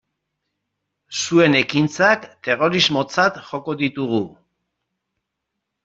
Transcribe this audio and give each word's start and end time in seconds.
Zuen 1.19 1.59
ekintzak 1.59 2.27
terrorismotzat 2.49 3.41
joko 3.53 3.79
ditugu. 3.85 4.27